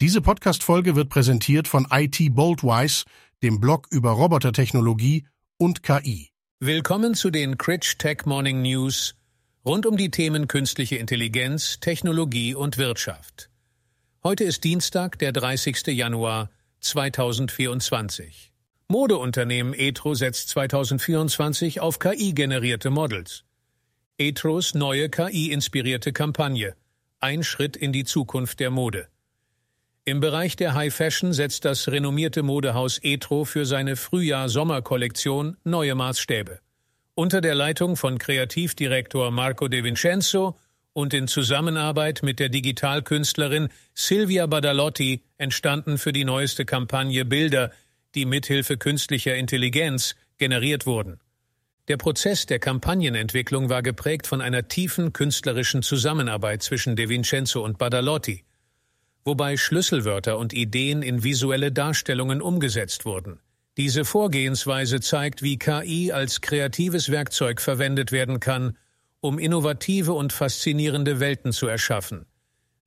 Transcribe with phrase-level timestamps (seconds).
[0.00, 3.04] Diese Podcast-Folge wird präsentiert von IT Boldwise,
[3.42, 6.30] dem Blog über Robotertechnologie und KI.
[6.60, 9.16] Willkommen zu den Critch Tech Morning News
[9.66, 13.50] rund um die Themen künstliche Intelligenz, Technologie und Wirtschaft.
[14.22, 15.88] Heute ist Dienstag, der 30.
[15.88, 18.52] Januar 2024.
[18.86, 23.42] Modeunternehmen Etro setzt 2024 auf KI-generierte Models.
[24.16, 26.76] Etros neue KI-inspirierte Kampagne.
[27.18, 29.08] Ein Schritt in die Zukunft der Mode.
[30.08, 36.60] Im Bereich der High Fashion setzt das renommierte Modehaus Etro für seine Frühjahr-Sommer-Kollektion neue Maßstäbe.
[37.14, 40.56] Unter der Leitung von Kreativdirektor Marco De Vincenzo
[40.94, 47.70] und in Zusammenarbeit mit der Digitalkünstlerin Silvia Badalotti entstanden für die neueste Kampagne Bilder,
[48.14, 51.20] die mithilfe künstlicher Intelligenz generiert wurden.
[51.88, 57.76] Der Prozess der Kampagnenentwicklung war geprägt von einer tiefen künstlerischen Zusammenarbeit zwischen De Vincenzo und
[57.76, 58.46] Badalotti
[59.28, 63.40] wobei Schlüsselwörter und Ideen in visuelle Darstellungen umgesetzt wurden.
[63.76, 68.78] Diese Vorgehensweise zeigt, wie KI als kreatives Werkzeug verwendet werden kann,
[69.20, 72.24] um innovative und faszinierende Welten zu erschaffen.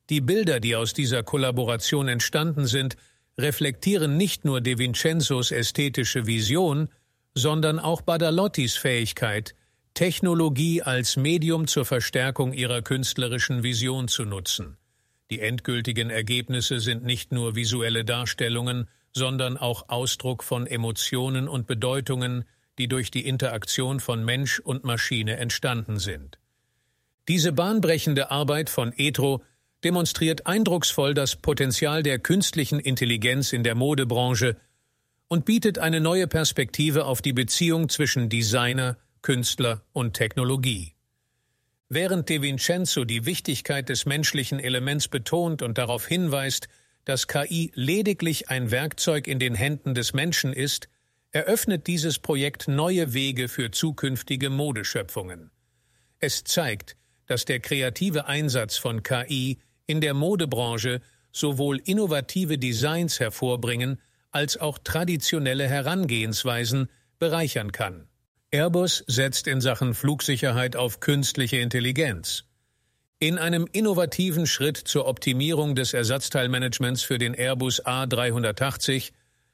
[0.10, 2.98] Die Bilder, die aus dieser Kollaboration entstanden sind,
[3.38, 6.90] reflektieren nicht nur De Vincenzos ästhetische Vision,
[7.36, 9.54] sondern auch Badalottis Fähigkeit,
[9.94, 14.78] Technologie als Medium zur Verstärkung ihrer künstlerischen Vision zu nutzen.
[15.32, 22.44] Die endgültigen Ergebnisse sind nicht nur visuelle Darstellungen, sondern auch Ausdruck von Emotionen und Bedeutungen,
[22.78, 26.38] die durch die Interaktion von Mensch und Maschine entstanden sind.
[27.30, 29.42] Diese bahnbrechende Arbeit von Etro
[29.86, 34.58] demonstriert eindrucksvoll das Potenzial der künstlichen Intelligenz in der Modebranche
[35.30, 40.94] und bietet eine neue Perspektive auf die Beziehung zwischen Designer, Künstler und Technologie.
[41.94, 46.70] Während De Vincenzo die Wichtigkeit des menschlichen Elements betont und darauf hinweist,
[47.04, 50.88] dass KI lediglich ein Werkzeug in den Händen des Menschen ist,
[51.32, 55.52] eröffnet dieses Projekt neue Wege für zukünftige Modeschöpfungen.
[56.20, 61.02] Es zeigt, dass der kreative Einsatz von KI in der Modebranche
[61.34, 64.00] sowohl innovative Designs hervorbringen
[64.30, 66.88] als auch traditionelle Herangehensweisen
[67.20, 68.08] bereichern kann.
[68.54, 72.44] Airbus setzt in Sachen Flugsicherheit auf künstliche Intelligenz.
[73.18, 79.14] In einem innovativen Schritt zur Optimierung des Ersatzteilmanagements für den Airbus A380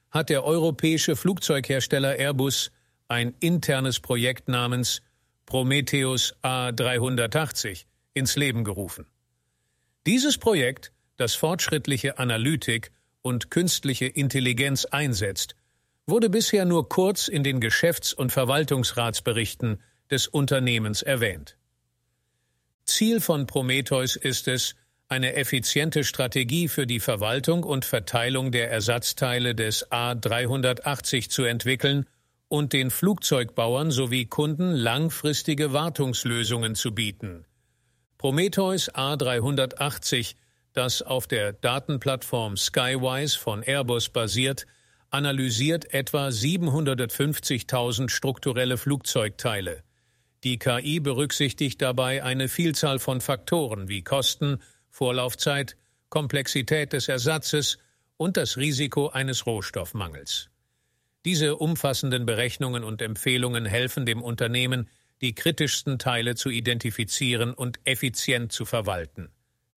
[0.10, 2.72] hat der europäische Flugzeughersteller Airbus
[3.08, 5.04] ein internes Projekt namens
[5.46, 7.86] Prometheus A380
[8.16, 9.06] ins Leben gerufen.
[10.08, 12.92] Dieses Projekt, das fortschrittliche Analytik
[13.22, 15.56] und künstliche Intelligenz einsetzt,
[16.08, 21.58] wurde bisher nur kurz in den Geschäfts- und Verwaltungsratsberichten des Unternehmens erwähnt.
[22.86, 24.76] Ziel von Prometheus ist es,
[25.10, 32.08] eine effiziente Strategie für die Verwaltung und Verteilung der Ersatzteile des A380 zu entwickeln
[32.50, 37.46] und den Flugzeugbauern sowie Kunden langfristige Wartungslösungen zu bieten.
[38.18, 40.36] Prometheus A380,
[40.74, 44.66] das auf der Datenplattform Skywise von Airbus basiert,
[45.10, 49.84] analysiert etwa 750.000 strukturelle Flugzeugteile.
[50.44, 54.60] Die KI berücksichtigt dabei eine Vielzahl von Faktoren wie Kosten,
[54.90, 55.78] Vorlaufzeit,
[56.10, 57.78] Komplexität des Ersatzes
[58.18, 60.50] und das Risiko eines Rohstoffmangels.
[61.26, 64.90] Diese umfassenden Berechnungen und Empfehlungen helfen dem Unternehmen,
[65.22, 69.30] die kritischsten Teile zu identifizieren und effizient zu verwalten.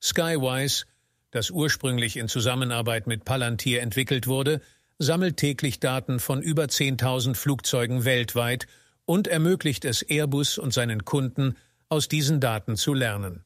[0.03, 0.85] Skywise,
[1.31, 4.61] das ursprünglich in Zusammenarbeit mit Palantir entwickelt wurde,
[5.01, 8.67] sammelt täglich Daten von über 10.000 Flugzeugen weltweit
[9.07, 11.57] und ermöglicht es Airbus und seinen Kunden,
[11.89, 13.43] aus diesen Daten zu lernen.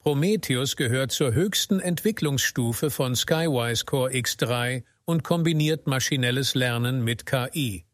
[0.00, 7.84] Prometheus gehört zur höchsten Entwicklungsstufe von Skywise Core X3 und kombiniert maschinelles Lernen mit KI.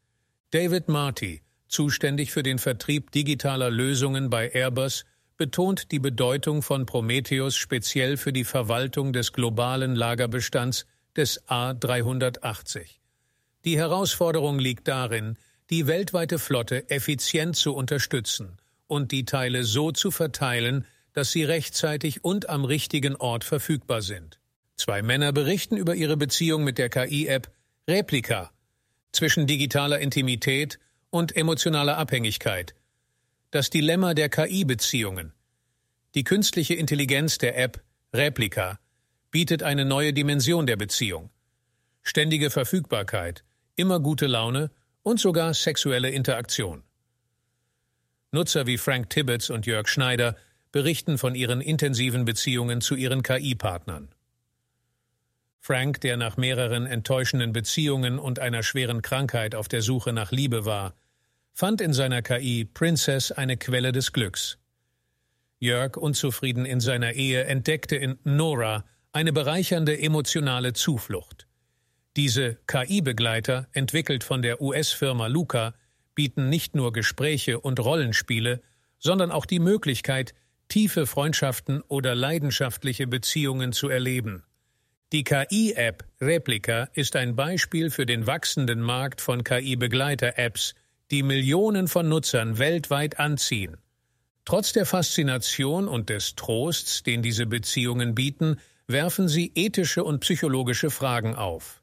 [0.51, 5.05] David Marty, zuständig für den Vertrieb digitaler Lösungen bei Airbus,
[5.37, 10.87] betont die Bedeutung von Prometheus speziell für die Verwaltung des globalen Lagerbestands
[11.21, 12.97] des A380.
[13.67, 15.37] Die Herausforderung liegt darin,
[15.69, 18.57] die weltweite Flotte effizient zu unterstützen
[18.87, 24.41] und die Teile so zu verteilen, dass sie rechtzeitig und am richtigen Ort verfügbar sind.
[24.77, 27.53] Zwei Männer berichten über ihre Beziehung mit der KI-App
[27.87, 28.51] Replika
[29.13, 30.79] zwischen digitaler Intimität
[31.11, 32.75] und emotionaler Abhängigkeit.
[33.51, 35.35] Das Dilemma der KI-Beziehungen.
[36.15, 37.83] Die künstliche Intelligenz der App
[38.15, 38.79] Replika
[39.31, 41.31] bietet eine neue Dimension der Beziehung.
[42.03, 43.45] Ständige Verfügbarkeit,
[43.77, 44.71] immer gute Laune
[45.03, 46.83] und sogar sexuelle Interaktion.
[48.33, 50.37] Nutzer wie Frank Tibbets und Jörg Schneider
[50.73, 54.09] berichten von ihren intensiven Beziehungen zu ihren KI-Partnern.
[55.59, 60.65] Frank, der nach mehreren enttäuschenden Beziehungen und einer schweren Krankheit auf der Suche nach Liebe
[60.65, 60.95] war,
[61.53, 64.59] fand in seiner KI Princess eine Quelle des Glücks.
[65.59, 71.47] Jörg, unzufrieden in seiner Ehe, entdeckte in Nora eine bereichernde emotionale Zuflucht.
[72.17, 75.75] Diese KI-Begleiter, entwickelt von der US-Firma Luca,
[76.15, 78.63] bieten nicht nur Gespräche und Rollenspiele,
[78.99, 80.35] sondern auch die Möglichkeit,
[80.69, 84.45] tiefe Freundschaften oder leidenschaftliche Beziehungen zu erleben.
[85.13, 90.75] Die KI-App Replika ist ein Beispiel für den wachsenden Markt von KI-Begleiter-Apps,
[91.11, 93.79] die Millionen von Nutzern weltweit anziehen.
[94.45, 100.91] Trotz der Faszination und des Trosts, den diese Beziehungen bieten, werfen sie ethische und psychologische
[100.91, 101.83] Fragen auf.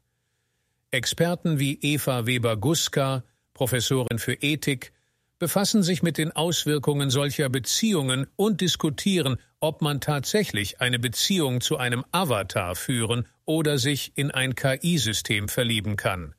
[0.90, 3.24] Experten wie Eva Weber-Guska,
[3.54, 4.92] Professorin für Ethik,
[5.38, 11.76] befassen sich mit den Auswirkungen solcher Beziehungen und diskutieren, ob man tatsächlich eine Beziehung zu
[11.76, 16.34] einem Avatar führen oder sich in ein KI-System verlieben kann.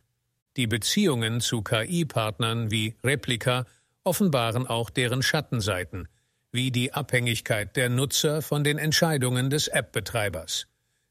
[0.57, 3.66] Die Beziehungen zu KI-Partnern wie Replika
[4.10, 6.08] offenbaren auch deren Schattenseiten,
[6.52, 10.66] wie die Abhängigkeit der Nutzer von den Entscheidungen des App-Betreibers.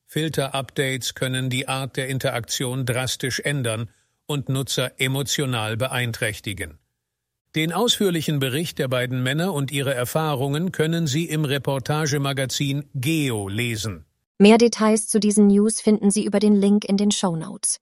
[0.07, 3.89] Filter-Updates können die Art der Interaktion drastisch ändern
[4.27, 6.79] und Nutzer emotional beeinträchtigen.
[7.55, 14.07] Den ausführlichen Bericht der beiden Männer und ihre Erfahrungen können Sie im Reportagemagazin Geo lesen.
[14.39, 17.79] Mehr Details zu diesen News finden Sie über den Link in den Show Notes.